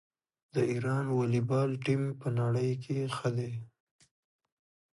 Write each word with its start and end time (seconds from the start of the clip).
د 0.53 0.55
ایران 0.71 1.05
والیبال 1.17 1.69
ټیم 1.85 2.01
په 2.21 2.27
نړۍ 2.39 2.71
کې 2.83 2.97
ښه 3.15 3.29
دی. 3.37 3.53